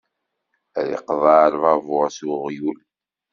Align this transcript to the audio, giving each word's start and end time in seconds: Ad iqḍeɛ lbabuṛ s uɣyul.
Ad 0.79 0.87
iqḍeɛ 0.97 1.43
lbabuṛ 1.53 2.07
s 2.17 2.19
uɣyul. 2.31 2.77